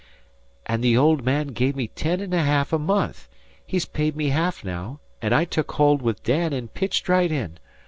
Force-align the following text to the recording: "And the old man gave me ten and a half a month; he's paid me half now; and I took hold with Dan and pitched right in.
"And 0.65 0.83
the 0.83 0.97
old 0.97 1.23
man 1.23 1.49
gave 1.49 1.75
me 1.75 1.89
ten 1.89 2.21
and 2.21 2.33
a 2.33 2.41
half 2.41 2.73
a 2.73 2.79
month; 2.79 3.29
he's 3.67 3.85
paid 3.85 4.15
me 4.15 4.29
half 4.29 4.65
now; 4.65 4.99
and 5.21 5.31
I 5.31 5.45
took 5.45 5.73
hold 5.73 6.01
with 6.01 6.23
Dan 6.23 6.53
and 6.53 6.73
pitched 6.73 7.07
right 7.07 7.31
in. 7.31 7.59